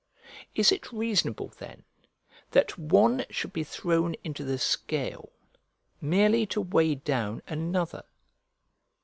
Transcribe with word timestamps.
Is 0.55 0.71
it 0.71 0.91
reasonable, 0.91 1.49
then, 1.59 1.83
that 2.49 2.75
one 2.75 3.23
should 3.29 3.53
be 3.53 3.63
thrown 3.63 4.15
into 4.23 4.43
the 4.43 4.57
scale 4.57 5.29
merely 6.01 6.47
to 6.47 6.61
weigh 6.61 6.95
down 6.95 7.43
another? 7.45 8.05